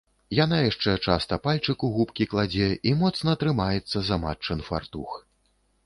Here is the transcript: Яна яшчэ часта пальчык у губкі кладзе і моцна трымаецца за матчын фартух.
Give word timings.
Яна 0.43 0.57
яшчэ 0.61 0.93
часта 1.07 1.37
пальчык 1.45 1.85
у 1.87 1.91
губкі 1.99 2.29
кладзе 2.33 2.71
і 2.93 2.97
моцна 3.05 3.39
трымаецца 3.45 3.97
за 4.09 4.15
матчын 4.27 4.59
фартух. 4.73 5.09